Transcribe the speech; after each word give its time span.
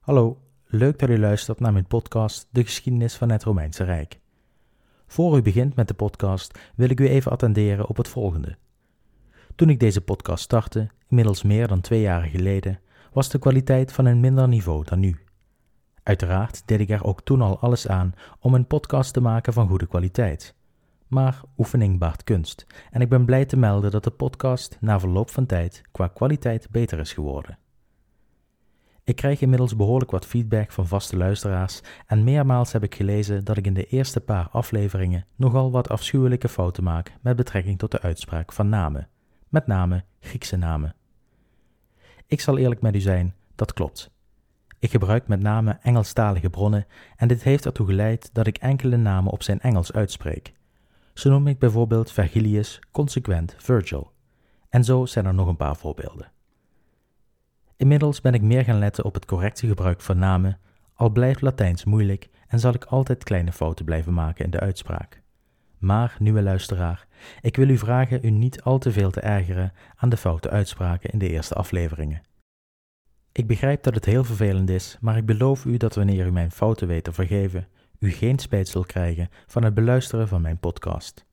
Hallo, 0.00 0.40
leuk 0.66 0.98
dat 0.98 1.08
u 1.08 1.18
luistert 1.18 1.60
naar 1.60 1.72
mijn 1.72 1.86
podcast 1.86 2.48
De 2.50 2.64
geschiedenis 2.64 3.14
van 3.14 3.30
het 3.30 3.42
Romeinse 3.42 3.84
Rijk. 3.84 4.20
Voor 5.06 5.36
u 5.36 5.42
begint 5.42 5.76
met 5.76 5.88
de 5.88 5.94
podcast 5.94 6.58
wil 6.74 6.90
ik 6.90 7.00
u 7.00 7.08
even 7.08 7.30
attenderen 7.32 7.86
op 7.86 7.96
het 7.96 8.08
volgende. 8.08 8.56
Toen 9.54 9.68
ik 9.68 9.80
deze 9.80 10.00
podcast 10.00 10.44
startte, 10.44 10.88
inmiddels 11.08 11.42
meer 11.42 11.68
dan 11.68 11.80
twee 11.80 12.00
jaar 12.00 12.22
geleden, 12.22 12.80
was 13.12 13.28
de 13.28 13.38
kwaliteit 13.38 13.92
van 13.92 14.04
een 14.04 14.20
minder 14.20 14.48
niveau 14.48 14.84
dan 14.84 15.00
nu. 15.00 15.16
Uiteraard 16.02 16.62
deed 16.66 16.80
ik 16.80 16.90
er 16.90 17.04
ook 17.04 17.22
toen 17.22 17.42
al 17.42 17.58
alles 17.58 17.88
aan 17.88 18.14
om 18.38 18.54
een 18.54 18.66
podcast 18.66 19.12
te 19.12 19.20
maken 19.20 19.52
van 19.52 19.68
goede 19.68 19.86
kwaliteit. 19.86 20.54
Maar 21.06 21.40
oefening 21.58 21.98
baart 21.98 22.24
kunst 22.24 22.66
en 22.90 23.00
ik 23.00 23.08
ben 23.08 23.24
blij 23.24 23.44
te 23.44 23.56
melden 23.56 23.90
dat 23.90 24.04
de 24.04 24.10
podcast 24.10 24.76
na 24.80 25.00
verloop 25.00 25.30
van 25.30 25.46
tijd 25.46 25.82
qua 25.92 26.08
kwaliteit 26.08 26.70
beter 26.70 26.98
is 26.98 27.12
geworden. 27.12 27.58
Ik 29.10 29.16
krijg 29.16 29.40
inmiddels 29.40 29.76
behoorlijk 29.76 30.10
wat 30.10 30.26
feedback 30.26 30.72
van 30.72 30.86
vaste 30.86 31.16
luisteraars 31.16 31.80
en 32.06 32.24
meermaals 32.24 32.72
heb 32.72 32.82
ik 32.82 32.94
gelezen 32.94 33.44
dat 33.44 33.56
ik 33.56 33.66
in 33.66 33.74
de 33.74 33.86
eerste 33.86 34.20
paar 34.20 34.48
afleveringen 34.48 35.26
nogal 35.36 35.70
wat 35.70 35.88
afschuwelijke 35.88 36.48
fouten 36.48 36.84
maak 36.84 37.12
met 37.20 37.36
betrekking 37.36 37.78
tot 37.78 37.90
de 37.90 38.00
uitspraak 38.00 38.52
van 38.52 38.68
namen, 38.68 39.08
met 39.48 39.66
name 39.66 40.04
Griekse 40.20 40.56
namen. 40.56 40.94
Ik 42.26 42.40
zal 42.40 42.58
eerlijk 42.58 42.80
met 42.80 42.94
u 42.94 43.00
zijn, 43.00 43.34
dat 43.54 43.72
klopt. 43.72 44.10
Ik 44.78 44.90
gebruik 44.90 45.28
met 45.28 45.40
name 45.40 45.78
Engelstalige 45.82 46.50
bronnen 46.50 46.86
en 47.16 47.28
dit 47.28 47.42
heeft 47.42 47.64
ertoe 47.66 47.86
geleid 47.86 48.30
dat 48.32 48.46
ik 48.46 48.58
enkele 48.58 48.96
namen 48.96 49.32
op 49.32 49.42
zijn 49.42 49.60
Engels 49.60 49.92
uitspreek. 49.92 50.52
Zo 51.14 51.30
noem 51.30 51.46
ik 51.46 51.58
bijvoorbeeld 51.58 52.12
Vergilius 52.12 52.80
consequent 52.90 53.54
Virgil. 53.58 54.12
En 54.68 54.84
zo 54.84 55.06
zijn 55.06 55.26
er 55.26 55.34
nog 55.34 55.48
een 55.48 55.56
paar 55.56 55.76
voorbeelden. 55.76 56.30
Inmiddels 57.80 58.20
ben 58.20 58.34
ik 58.34 58.42
meer 58.42 58.64
gaan 58.64 58.78
letten 58.78 59.04
op 59.04 59.14
het 59.14 59.24
correcte 59.24 59.66
gebruik 59.66 60.00
van 60.00 60.18
namen, 60.18 60.58
al 60.94 61.10
blijft 61.10 61.40
Latijns 61.40 61.84
moeilijk 61.84 62.28
en 62.46 62.58
zal 62.58 62.74
ik 62.74 62.84
altijd 62.84 63.24
kleine 63.24 63.52
fouten 63.52 63.84
blijven 63.84 64.14
maken 64.14 64.44
in 64.44 64.50
de 64.50 64.60
uitspraak. 64.60 65.22
Maar, 65.78 66.16
nieuwe 66.18 66.42
luisteraar, 66.42 67.06
ik 67.40 67.56
wil 67.56 67.68
u 67.68 67.78
vragen 67.78 68.20
u 68.22 68.30
niet 68.30 68.62
al 68.62 68.78
te 68.78 68.92
veel 68.92 69.10
te 69.10 69.20
ergeren 69.20 69.72
aan 69.96 70.08
de 70.08 70.16
foute 70.16 70.50
uitspraken 70.50 71.10
in 71.10 71.18
de 71.18 71.28
eerste 71.28 71.54
afleveringen. 71.54 72.22
Ik 73.32 73.46
begrijp 73.46 73.82
dat 73.82 73.94
het 73.94 74.04
heel 74.04 74.24
vervelend 74.24 74.70
is, 74.70 74.96
maar 75.00 75.16
ik 75.16 75.26
beloof 75.26 75.64
u 75.64 75.76
dat 75.76 75.94
wanneer 75.94 76.26
u 76.26 76.32
mijn 76.32 76.50
fouten 76.50 76.88
weet 76.88 77.04
te 77.04 77.12
vergeven, 77.12 77.68
u 77.98 78.12
geen 78.12 78.38
spijt 78.38 78.68
zult 78.68 78.86
krijgen 78.86 79.28
van 79.46 79.64
het 79.64 79.74
beluisteren 79.74 80.28
van 80.28 80.42
mijn 80.42 80.58
podcast. 80.58 81.24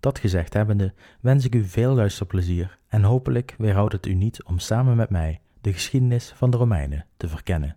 Dat 0.00 0.18
gezegd 0.18 0.52
hebbende, 0.52 0.94
wens 1.20 1.44
ik 1.44 1.54
u 1.54 1.64
veel 1.64 1.94
luisterplezier 1.94 2.78
en 2.88 3.02
hopelijk 3.02 3.54
weerhoudt 3.58 3.92
het 3.92 4.06
u 4.06 4.14
niet 4.14 4.44
om 4.44 4.58
samen 4.58 4.96
met 4.96 5.10
mij 5.10 5.40
de 5.66 5.72
geschiedenis 5.72 6.32
van 6.36 6.50
de 6.50 6.56
Romeinen 6.56 7.06
te 7.16 7.28
verkennen. 7.28 7.76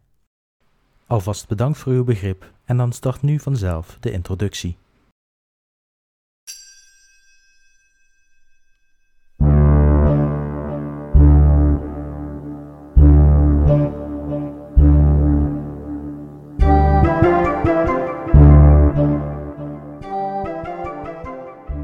Alvast 1.07 1.47
bedankt 1.47 1.77
voor 1.77 1.93
uw 1.93 2.03
begrip 2.03 2.51
en 2.65 2.77
dan 2.77 2.91
start 2.91 3.21
nu 3.21 3.39
vanzelf 3.39 3.97
de 3.99 4.11
introductie. 4.11 4.77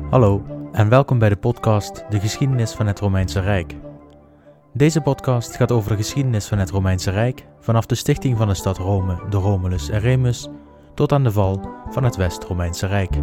Hallo 0.09 0.45
en 0.71 0.89
welkom 0.89 1.19
bij 1.19 1.29
de 1.29 1.37
podcast 1.37 2.05
De 2.09 2.19
geschiedenis 2.19 2.73
van 2.73 2.87
het 2.87 2.99
Romeinse 2.99 3.39
Rijk. 3.39 3.75
Deze 4.77 5.01
podcast 5.01 5.55
gaat 5.55 5.71
over 5.71 5.89
de 5.89 5.95
geschiedenis 5.95 6.47
van 6.47 6.57
het 6.57 6.69
Romeinse 6.69 7.11
Rijk 7.11 7.45
vanaf 7.59 7.85
de 7.85 7.95
stichting 7.95 8.37
van 8.37 8.47
de 8.47 8.53
stad 8.53 8.77
Rome 8.77 9.19
door 9.29 9.41
Romulus 9.41 9.89
en 9.89 9.99
Remus 9.99 10.47
tot 10.93 11.11
aan 11.11 11.23
de 11.23 11.31
val 11.31 11.69
van 11.89 12.03
het 12.03 12.15
West-Romeinse 12.15 12.87
Rijk. 12.87 13.15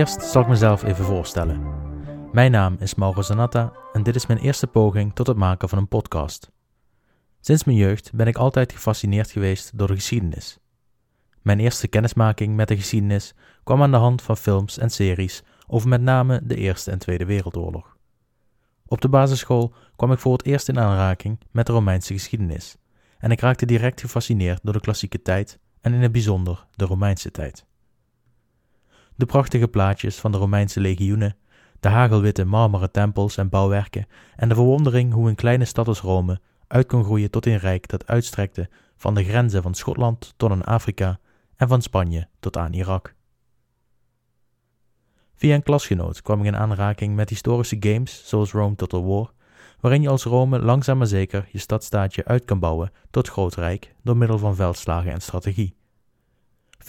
Allereerst 0.00 0.30
zal 0.30 0.42
ik 0.42 0.48
mezelf 0.48 0.82
even 0.82 1.04
voorstellen. 1.04 1.62
Mijn 2.32 2.50
naam 2.50 2.76
is 2.78 2.94
Mauro 2.94 3.22
Zanatta 3.22 3.72
en 3.92 4.02
dit 4.02 4.14
is 4.14 4.26
mijn 4.26 4.38
eerste 4.38 4.66
poging 4.66 5.14
tot 5.14 5.26
het 5.26 5.36
maken 5.36 5.68
van 5.68 5.78
een 5.78 5.88
podcast. 5.88 6.50
Sinds 7.40 7.64
mijn 7.64 7.76
jeugd 7.76 8.12
ben 8.12 8.26
ik 8.26 8.36
altijd 8.36 8.72
gefascineerd 8.72 9.30
geweest 9.30 9.78
door 9.78 9.86
de 9.86 9.94
geschiedenis. 9.94 10.58
Mijn 11.42 11.60
eerste 11.60 11.88
kennismaking 11.88 12.56
met 12.56 12.68
de 12.68 12.76
geschiedenis 12.76 13.34
kwam 13.64 13.82
aan 13.82 13.90
de 13.90 13.96
hand 13.96 14.22
van 14.22 14.36
films 14.36 14.78
en 14.78 14.90
series 14.90 15.42
over 15.66 15.88
met 15.88 16.00
name 16.00 16.40
de 16.44 16.54
Eerste 16.54 16.90
en 16.90 16.98
Tweede 16.98 17.24
Wereldoorlog. 17.24 17.96
Op 18.86 19.00
de 19.00 19.08
basisschool 19.08 19.74
kwam 19.96 20.12
ik 20.12 20.18
voor 20.18 20.32
het 20.32 20.46
eerst 20.46 20.68
in 20.68 20.78
aanraking 20.78 21.40
met 21.50 21.66
de 21.66 21.72
Romeinse 21.72 22.12
geschiedenis 22.12 22.76
en 23.18 23.30
ik 23.30 23.40
raakte 23.40 23.66
direct 23.66 24.00
gefascineerd 24.00 24.60
door 24.62 24.72
de 24.72 24.80
klassieke 24.80 25.22
tijd 25.22 25.58
en 25.80 25.94
in 25.94 26.00
het 26.00 26.12
bijzonder 26.12 26.66
de 26.70 26.84
Romeinse 26.84 27.30
tijd. 27.30 27.68
De 29.20 29.26
prachtige 29.26 29.68
plaatjes 29.68 30.16
van 30.16 30.32
de 30.32 30.38
Romeinse 30.38 30.80
legioenen, 30.80 31.36
de 31.80 31.88
hagelwitte 31.88 32.44
marmeren 32.44 32.90
tempels 32.90 33.36
en 33.36 33.48
bouwwerken 33.48 34.06
en 34.36 34.48
de 34.48 34.54
verwondering 34.54 35.12
hoe 35.12 35.28
een 35.28 35.34
kleine 35.34 35.64
stad 35.64 35.88
als 35.88 36.00
Rome 36.00 36.40
uit 36.66 36.86
kon 36.86 37.04
groeien 37.04 37.30
tot 37.30 37.46
een 37.46 37.58
rijk 37.58 37.88
dat 37.88 38.06
uitstrekte 38.06 38.68
van 38.96 39.14
de 39.14 39.24
grenzen 39.24 39.62
van 39.62 39.74
Schotland 39.74 40.34
tot 40.36 40.50
aan 40.50 40.64
Afrika 40.64 41.18
en 41.56 41.68
van 41.68 41.82
Spanje 41.82 42.28
tot 42.38 42.56
aan 42.56 42.72
Irak. 42.72 43.14
Via 45.34 45.54
een 45.54 45.62
klasgenoot 45.62 46.22
kwam 46.22 46.40
ik 46.40 46.46
in 46.46 46.56
aanraking 46.56 47.14
met 47.14 47.28
historische 47.28 47.76
games 47.80 48.22
zoals 48.28 48.52
Rome 48.52 48.74
Total 48.74 49.04
War, 49.04 49.32
waarin 49.80 50.02
je 50.02 50.08
als 50.08 50.24
Rome 50.24 50.58
langzaam 50.58 50.98
maar 50.98 51.06
zeker 51.06 51.48
je 51.52 51.58
stadstaatje 51.58 52.24
uit 52.24 52.44
kan 52.44 52.58
bouwen 52.58 52.92
tot 53.10 53.28
groot 53.28 53.54
rijk 53.54 53.94
door 54.02 54.16
middel 54.16 54.38
van 54.38 54.54
veldslagen 54.54 55.12
en 55.12 55.20
strategie. 55.20 55.78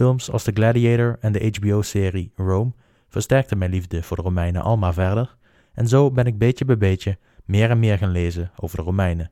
Films 0.02 0.32
als 0.32 0.44
The 0.44 0.52
Gladiator 0.52 1.18
en 1.20 1.32
de 1.32 1.58
HBO-serie 1.60 2.32
Rome 2.36 2.72
versterkten 3.08 3.58
mijn 3.58 3.72
liefde 3.72 4.04
voor 4.04 4.18
de 4.18 4.24
Romeinen 4.24 4.62
almaar 4.62 4.94
verder, 4.94 5.38
en 5.74 5.88
zo 5.88 6.12
ben 6.12 6.26
ik 6.26 6.38
beetje 6.38 6.66
bij 6.66 6.78
beetje 6.78 7.18
meer 7.46 7.70
en 7.70 7.80
meer 7.80 7.98
gaan 7.98 8.12
lezen 8.12 8.52
over 8.56 8.78
de 8.78 8.84
Romeinen. 8.84 9.32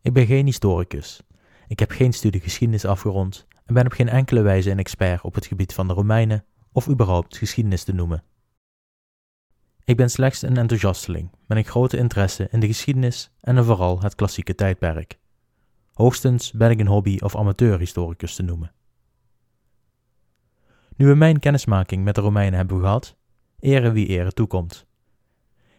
Ik 0.00 0.12
ben 0.12 0.26
geen 0.26 0.44
historicus. 0.44 1.22
Ik 1.68 1.78
heb 1.78 1.90
geen 1.90 2.12
studie 2.12 2.40
geschiedenis 2.40 2.84
afgerond 2.84 3.46
en 3.64 3.74
ben 3.74 3.86
op 3.86 3.92
geen 3.92 4.08
enkele 4.08 4.40
wijze 4.40 4.70
een 4.70 4.78
expert 4.78 5.22
op 5.22 5.34
het 5.34 5.46
gebied 5.46 5.74
van 5.74 5.88
de 5.88 5.94
Romeinen 5.94 6.44
of 6.72 6.88
überhaupt 6.88 7.36
geschiedenis 7.36 7.84
te 7.84 7.92
noemen. 7.92 8.24
Ik 9.84 9.96
ben 9.96 10.10
slechts 10.10 10.42
een 10.42 10.56
enthousiasteling 10.56 11.30
met 11.46 11.58
een 11.58 11.64
grote 11.64 11.96
interesse 11.96 12.48
in 12.50 12.60
de 12.60 12.66
geschiedenis 12.66 13.30
en 13.40 13.64
vooral 13.64 14.00
het 14.00 14.14
klassieke 14.14 14.54
tijdperk. 14.54 15.18
Hoogstens 15.92 16.52
ben 16.52 16.70
ik 16.70 16.80
een 16.80 16.86
hobby- 16.86 17.18
of 17.20 17.36
amateurhistoricus 17.36 18.34
te 18.34 18.42
noemen. 18.42 18.72
Nu 21.00 21.06
we 21.06 21.14
mijn 21.14 21.38
kennismaking 21.38 22.04
met 22.04 22.14
de 22.14 22.20
Romeinen 22.20 22.58
hebben 22.58 22.80
gehad, 22.80 23.16
ere 23.58 23.92
wie 23.92 24.06
ere 24.06 24.32
toekomt. 24.32 24.86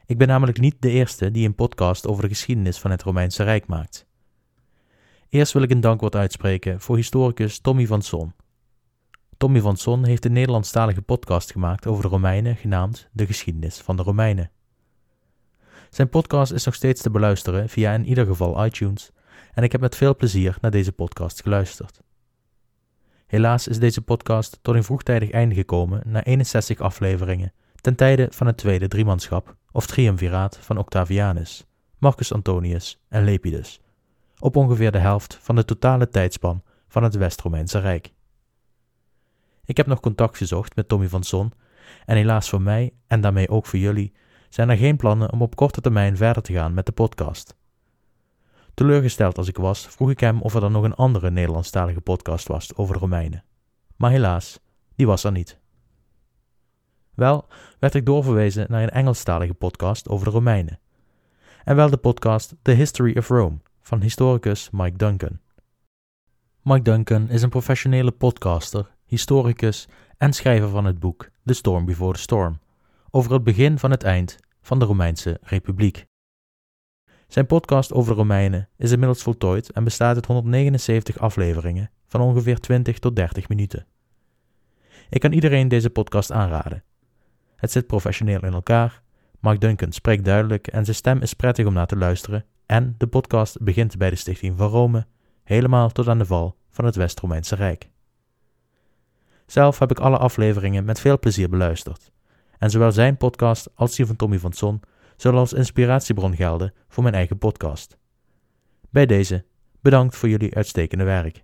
Ik 0.06 0.18
ben 0.18 0.28
namelijk 0.28 0.60
niet 0.60 0.76
de 0.80 0.90
eerste 0.90 1.32
die 1.32 1.48
een 1.48 1.56
podcast 1.56 2.08
over 2.08 2.24
de 2.24 2.30
geschiedenis 2.30 2.78
van 2.78 2.92
het 2.92 3.04
Romeinse 3.04 3.44
Rijk 3.44 3.68
maakt. 3.68 4.08
Eerst 5.30 5.54
wil 5.54 5.62
ik 5.62 5.72
een 5.72 5.82
dankwoord 5.82 6.16
uitspreken 6.16 6.80
voor 6.80 6.96
historicus 6.96 7.60
Tommy 7.60 7.86
van 7.86 8.02
Son. 8.02 8.34
Tommy 9.38 9.60
van 9.60 9.78
Son 9.78 10.06
heeft 10.06 10.26
een 10.26 10.34
Nederlandstalige 10.34 11.02
podcast 11.02 11.52
gemaakt 11.52 11.88
over 11.88 12.04
de 12.04 12.10
Romeinen 12.10 12.56
genaamd 12.56 13.10
De 13.12 13.26
Geschiedenis 13.26 13.78
van 13.78 13.96
de 13.96 14.04
Romeinen. 14.04 14.52
Zijn 15.90 16.10
podcast 16.10 16.52
is 16.52 16.66
nog 16.66 16.76
steeds 16.76 17.02
te 17.02 17.12
beluisteren 17.12 17.70
via 17.70 17.94
in 17.94 18.06
ieder 18.06 18.26
geval 18.26 18.66
iTunes 18.66 19.12
en 19.54 19.64
ik 19.64 19.72
heb 19.72 19.82
met 19.82 19.96
veel 19.96 20.16
plezier 20.16 20.58
naar 20.62 20.72
deze 20.72 20.92
podcast 20.92 21.42
geluisterd. 21.42 22.02
Helaas 23.32 23.68
is 23.68 23.80
deze 23.80 24.02
podcast 24.02 24.60
tot 24.62 24.76
een 24.76 24.84
vroegtijdig 24.84 25.32
einde 25.32 25.56
gekomen 25.56 26.02
na 26.06 26.24
61 26.24 26.80
afleveringen 26.80 27.54
ten 27.82 27.96
tijde 27.96 28.28
van 28.32 28.48
het 28.48 28.58
tweede 28.58 28.88
driemanschap 28.88 29.56
of 29.72 29.86
triumviraat 29.86 30.58
van 30.58 30.78
Octavianus, 30.78 31.66
Marcus 31.98 32.34
Antonius 32.34 33.02
en 33.10 33.24
Lepidus, 33.24 33.82
op 34.40 34.56
ongeveer 34.56 34.92
de 34.92 34.98
helft 34.98 35.38
van 35.42 35.56
de 35.56 35.66
totale 35.66 36.10
tijdspan 36.10 36.64
van 36.88 37.04
het 37.04 37.16
West-Romeinse 37.16 37.80
Rijk. 37.80 38.14
Ik 39.66 39.78
heb 39.78 39.86
nog 39.86 40.00
contact 40.00 40.38
gezocht 40.38 40.76
met 40.76 40.88
Tommy 40.88 41.08
van 41.08 41.24
Son 41.24 41.52
en 42.06 42.16
helaas 42.16 42.50
voor 42.50 42.62
mij 42.62 42.94
en 43.08 43.22
daarmee 43.22 43.50
ook 43.50 43.66
voor 43.66 43.80
jullie 43.80 44.14
zijn 44.50 44.70
er 44.70 44.78
geen 44.78 44.98
plannen 44.98 45.32
om 45.32 45.42
op 45.42 45.56
korte 45.56 45.82
termijn 45.82 46.18
verder 46.18 46.44
te 46.44 46.54
gaan 46.54 46.74
met 46.74 46.86
de 46.86 46.92
podcast. 46.92 47.56
Teleurgesteld 48.74 49.38
als 49.38 49.48
ik 49.48 49.58
was, 49.58 49.88
vroeg 49.88 50.10
ik 50.10 50.20
hem 50.20 50.42
of 50.42 50.54
er 50.54 50.62
dan 50.62 50.72
nog 50.72 50.84
een 50.84 50.96
andere 50.96 51.32
Nederlandstalige 51.32 52.02
podcast 52.02 52.48
was 52.48 52.76
over 52.76 52.94
de 52.94 53.00
Romeinen. 53.00 53.44
Maar 53.96 54.12
helaas, 54.12 54.60
die 54.96 55.08
was 55.08 55.24
er 55.24 55.32
niet. 55.32 55.60
Wel 57.14 57.48
werd 57.80 57.96
ik 57.96 58.06
doorverwezen 58.06 58.66
naar 58.70 58.84
een 58.84 58.90
Engelstalige 58.90 59.54
podcast 59.54 60.10
over 60.10 60.26
de 60.26 60.32
Romeinen. 60.32 60.80
En 61.64 61.76
wel 61.76 61.90
de 61.90 61.98
podcast 61.98 62.56
The 62.62 62.72
History 62.72 63.18
of 63.18 63.28
Rome 63.28 63.58
van 63.82 64.02
historicus 64.02 64.70
Mike 64.72 64.98
Duncan. 64.98 65.40
Mike 66.62 66.82
Duncan 66.82 67.30
is 67.30 67.42
een 67.42 67.50
professionele 67.50 68.12
podcaster, 68.12 68.96
historicus 69.06 69.88
en 70.18 70.34
schrijver 70.34 70.70
van 70.70 70.86
het 70.86 71.00
boek 71.00 71.30
The 71.46 71.54
Storm 71.54 71.86
Before 71.86 72.14
the 72.14 72.20
Storm 72.20 72.60
over 73.10 73.34
het 73.34 73.44
begin 73.44 73.80
van 73.80 73.92
het 73.92 74.04
eind 74.04 74.38
van 74.62 74.80
de 74.80 74.86
Romeinse 74.86 75.40
Republiek. 75.42 76.10
Zijn 77.32 77.46
podcast 77.46 77.94
over 77.94 78.12
de 78.12 78.18
Romeinen 78.18 78.70
is 78.78 78.92
inmiddels 78.92 79.24
voltooid 79.24 79.72
en 79.72 79.84
bestaat 79.84 80.16
uit 80.16 80.26
179 80.26 81.20
afleveringen 81.20 81.92
van 82.08 82.22
ongeveer 82.22 82.60
20 82.60 83.00
tot 83.00 83.16
30 83.16 83.50
minuten. 83.50 83.86
Ik 85.10 85.20
kan 85.20 85.32
iedereen 85.32 85.68
deze 85.68 85.90
podcast 85.90 86.32
aanraden. 86.32 86.84
Het 87.56 87.72
zit 87.72 87.88
professioneel 87.88 88.42
in 88.42 88.54
elkaar, 88.54 89.02
Mark 89.40 89.62
Duncan 89.62 89.92
spreekt 89.92 90.26
duidelijk 90.26 90.68
en 90.68 90.84
zijn 90.84 90.96
stem 90.96 91.22
is 91.22 91.34
prettig 91.34 91.66
om 91.66 91.74
naar 91.74 91.88
te 91.88 91.96
luisteren 91.96 92.46
en 92.66 92.96
de 92.98 93.08
podcast 93.08 93.62
begint 93.62 93.98
bij 93.98 94.10
de 94.10 94.16
stichting 94.16 94.58
van 94.58 94.68
Rome, 94.68 95.06
helemaal 95.44 95.90
tot 95.90 96.08
aan 96.08 96.18
de 96.18 96.26
val 96.26 96.56
van 96.70 96.86
het 96.86 96.96
West-Romeinse 96.96 97.56
Rijk. 97.56 97.90
Zelf 99.46 99.80
heb 99.80 99.92
ik 99.92 100.00
alle 100.00 100.18
afleveringen 100.18 100.86
met 100.86 101.00
veel 101.00 101.20
plezier 101.20 101.50
beluisterd 101.50 102.12
en 102.58 102.70
zowel 102.70 102.92
zijn 102.92 103.18
podcast 103.18 103.70
als 103.76 103.96
die 103.96 104.06
van 104.06 104.16
Tommy 104.16 104.40
van 104.40 104.54
Son 104.54 104.82
zullen 105.22 105.40
als 105.40 105.54
inspiratiebron 105.54 106.36
gelden 106.36 106.74
voor 106.88 107.04
mijn 107.04 107.16
eigen 107.16 107.38
podcast. 107.38 107.98
Bij 108.90 109.06
deze, 109.06 109.46
bedankt 109.82 110.16
voor 110.16 110.30
jullie 110.30 110.56
uitstekende 110.56 111.04
werk. 111.04 111.44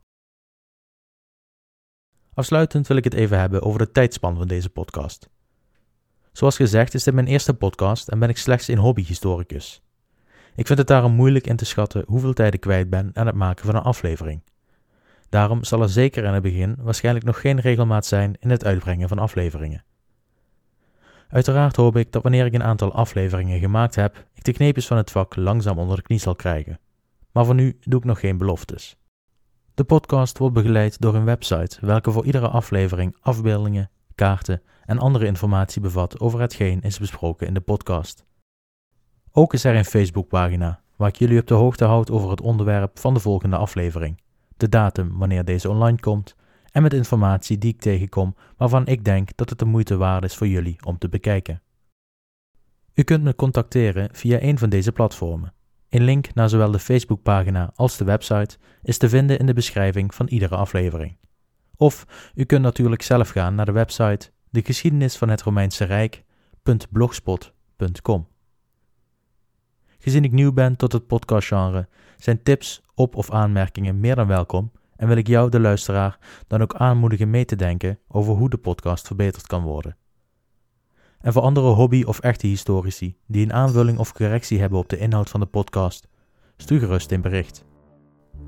Afsluitend 2.33 2.88
wil 2.88 2.97
ik 2.97 3.03
het 3.03 3.13
even 3.13 3.39
hebben 3.39 3.62
over 3.62 3.79
de 3.79 3.91
tijdspan 3.91 4.38
van 4.38 4.47
deze 4.47 4.69
podcast. 4.69 5.29
Zoals 6.31 6.56
gezegd 6.56 6.94
is 6.94 7.03
dit 7.03 7.13
mijn 7.13 7.27
eerste 7.27 7.53
podcast 7.53 8.07
en 8.07 8.19
ben 8.19 8.29
ik 8.29 8.38
slechts 8.38 8.68
een 8.68 8.77
hobbyhistoricus. 8.77 9.81
Ik 10.56 10.68
vind 10.68 10.79
het 10.79 10.88
daarom 10.88 11.12
moeilijk 11.12 11.47
in 11.47 11.56
te 11.56 11.65
schatten 11.65 12.03
hoeveel 12.07 12.33
tijd 12.33 12.53
ik 12.53 12.59
kwijt 12.59 12.89
ben 12.89 13.09
aan 13.13 13.25
het 13.25 13.35
maken 13.35 13.65
van 13.65 13.75
een 13.75 13.81
aflevering. 13.81 14.44
Daarom 15.29 15.63
zal 15.63 15.81
er 15.81 15.89
zeker 15.89 16.24
in 16.24 16.33
het 16.33 16.44
begin 16.44 16.75
waarschijnlijk 16.79 17.25
nog 17.25 17.41
geen 17.41 17.59
regelmaat 17.59 18.06
zijn 18.06 18.35
in 18.39 18.50
het 18.50 18.65
uitbrengen 18.65 19.07
van 19.07 19.19
afleveringen. 19.19 19.83
Uiteraard 21.29 21.75
hoop 21.75 21.95
ik 21.95 22.12
dat 22.12 22.24
wanneer 22.24 22.45
ik 22.45 22.53
een 22.53 22.63
aantal 22.63 22.94
afleveringen 22.94 23.59
gemaakt 23.59 23.95
heb, 23.95 24.25
ik 24.33 24.44
de 24.44 24.53
kneepjes 24.53 24.88
van 24.88 24.97
het 24.97 25.12
vak 25.12 25.35
langzaam 25.35 25.77
onder 25.77 25.95
de 25.95 26.01
knie 26.01 26.19
zal 26.19 26.35
krijgen. 26.35 26.79
Maar 27.31 27.45
voor 27.45 27.56
nu 27.56 27.77
doe 27.81 28.00
ik 28.00 28.06
nog 28.06 28.19
geen 28.19 28.38
beloftes. 28.38 28.97
De 29.74 29.83
podcast 29.83 30.38
wordt 30.38 30.53
begeleid 30.53 31.01
door 31.01 31.15
een 31.15 31.25
website 31.25 31.77
welke 31.85 32.12
voor 32.12 32.25
iedere 32.25 32.47
aflevering 32.47 33.18
afbeeldingen, 33.21 33.89
kaarten 34.15 34.62
en 34.85 35.00
andere 35.00 35.25
informatie 35.25 35.81
bevat 35.81 36.19
over 36.19 36.39
hetgeen 36.39 36.81
is 36.81 37.00
besproken 37.00 37.47
in 37.47 37.53
de 37.53 37.62
podcast. 37.62 38.25
Ook 39.31 39.53
is 39.53 39.63
er 39.63 39.75
een 39.75 39.85
Facebookpagina 39.85 40.81
waar 40.95 41.07
ik 41.09 41.15
jullie 41.15 41.39
op 41.39 41.47
de 41.47 41.53
hoogte 41.53 41.85
houd 41.85 42.12
over 42.12 42.29
het 42.29 42.41
onderwerp 42.41 43.00
van 43.00 43.13
de 43.13 43.19
volgende 43.19 43.57
aflevering, 43.57 44.21
de 44.57 44.69
datum 44.69 45.18
wanneer 45.18 45.45
deze 45.45 45.69
online 45.69 46.00
komt 46.00 46.35
en 46.77 46.83
met 46.83 46.94
informatie 46.94 47.57
die 47.57 47.74
ik 47.74 47.79
tegenkom 47.79 48.35
waarvan 48.57 48.88
ik 48.88 49.03
denk 49.03 49.29
dat 49.35 49.50
het 49.50 49.59
de 49.59 49.65
moeite 49.65 49.97
waard 49.97 50.24
is 50.24 50.35
voor 50.35 50.47
jullie 50.47 50.85
om 50.85 50.97
te 50.97 51.09
bekijken. 51.09 51.62
U 52.94 53.03
kunt 53.03 53.24
me 53.24 53.35
contacteren 53.35 54.09
via 54.12 54.41
een 54.41 54.57
van 54.57 54.69
deze 54.69 54.91
platformen. 54.91 55.53
Een 55.89 56.03
link 56.03 56.33
naar 56.33 56.50
zowel 56.50 56.71
de 56.71 56.79
Facebookpagina 56.79 57.71
als 57.75 57.97
de 57.97 58.06
website 58.06 58.57
is 58.81 58.97
te 58.97 59.09
vinden 59.09 59.39
in 59.39 59.45
de 59.45 59.53
beschrijving 59.53 60.15
van 60.15 60.27
iedere 60.27 60.56
aflevering. 60.56 61.18
Of 61.75 62.06
u 62.35 62.44
kunt 62.44 62.62
natuurlijk 62.62 63.01
zelf 63.01 63.29
gaan 63.29 63.56
naar 63.56 63.65
de 63.65 63.71
website 63.71 64.31
de 64.50 64.62
geschiedenis 64.63 65.18
van 65.18 65.29
het 65.29 65.41
Romeinse 65.41 65.83
Rijk.blogspot.com. 65.83 68.27
Gezien 70.00 70.24
ik 70.24 70.31
nieuw 70.31 70.53
ben 70.53 70.75
tot 70.75 70.91
het 70.91 71.07
podcastgenre, 71.07 71.88
zijn 72.18 72.44
tips, 72.44 72.81
op- 72.94 73.15
of 73.15 73.31
aanmerkingen 73.31 74.00
meer 74.00 74.15
dan 74.15 74.27
welkom 74.27 74.71
en 74.98 75.08
wil 75.08 75.18
ik 75.18 75.28
jou, 75.28 75.50
de 75.50 75.60
luisteraar, 75.60 76.20
dan 76.48 76.62
ook 76.62 76.76
aanmoedigen 76.76 77.30
mee 77.30 77.46
te 77.46 77.56
denken 77.56 78.00
over 78.08 78.34
hoe 78.34 78.50
de 78.50 78.58
podcast 78.58 79.08
verbeterd 79.08 79.48
kan 79.48 79.64
worden. 79.64 79.98
En 81.20 81.34
voor 81.34 81.42
andere 81.42 81.68
hobby- 81.68 82.04
of 82.04 82.20
echte 82.20 82.48
historici 82.48 83.18
die 83.28 83.46
een 83.46 83.54
aanvulling 83.54 83.98
of 83.98 84.14
correctie 84.14 84.60
hebben 84.60 84.80
op 84.80 84.90
de 84.90 84.98
inhoud 84.98 85.30
van 85.30 85.40
de 85.40 85.46
podcast, 85.46 86.08
stuur 86.58 86.80
gerust 86.80 87.12
een 87.12 87.22
bericht. 87.22 87.66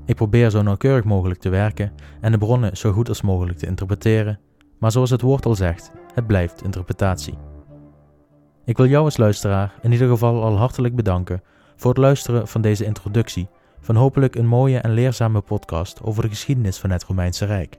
Ik 0.04 0.14
probeer 0.16 0.50
zo 0.50 0.62
nauwkeurig 0.62 1.04
mogelijk 1.04 1.40
te 1.40 1.48
werken 1.48 1.92
en 2.20 2.32
de 2.32 2.38
bronnen 2.38 2.76
zo 2.76 2.92
goed 2.92 3.08
als 3.08 3.22
mogelijk 3.22 3.58
te 3.58 3.66
interpreteren, 3.66 4.40
maar 4.78 4.92
zoals 4.92 5.10
het 5.10 5.20
woord 5.20 5.46
al 5.46 5.54
zegt, 5.54 5.92
het 6.14 6.26
blijft 6.26 6.62
interpretatie. 6.62 7.38
Ik 8.64 8.76
wil 8.76 8.86
jou 8.86 9.04
als 9.04 9.16
luisteraar 9.16 9.74
in 9.82 9.92
ieder 9.92 10.08
geval 10.08 10.42
al 10.42 10.56
hartelijk 10.56 10.96
bedanken 10.96 11.42
voor 11.76 11.90
het 11.90 11.98
luisteren 11.98 12.48
van 12.48 12.60
deze 12.60 12.84
introductie 12.84 13.48
van 13.80 13.96
hopelijk 13.96 14.34
een 14.34 14.46
mooie 14.46 14.78
en 14.78 14.90
leerzame 14.90 15.40
podcast 15.40 16.02
over 16.02 16.22
de 16.22 16.28
geschiedenis 16.28 16.78
van 16.78 16.90
het 16.90 17.04
Romeinse 17.04 17.44
Rijk. 17.44 17.78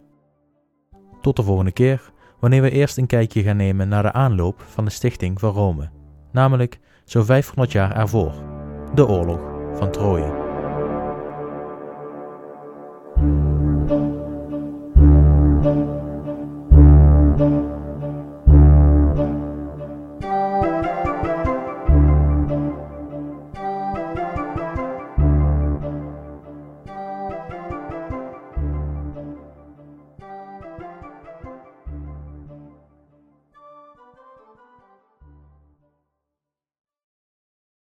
Tot 1.22 1.36
de 1.36 1.44
volgende 1.44 1.72
keer, 1.72 2.12
wanneer 2.40 2.62
we 2.62 2.72
eerst 2.72 2.98
een 2.98 3.08
kijkje 3.08 3.44
gaan 3.44 3.58
nemen 3.58 3.88
naar 3.88 4.04
de 4.04 4.12
aanloop 4.12 4.62
van 4.68 4.86
de 4.86 4.92
stichting 4.92 5.40
van 5.40 5.54
Rome, 5.54 5.90
namelijk 6.32 6.80
zo'n 7.06 7.26
500 7.26 7.72
jaar 7.72 7.96
ervoor, 7.96 8.34
de 8.96 9.08
oorlog 9.08 9.40
van 9.74 9.92
Troje. 9.92 10.41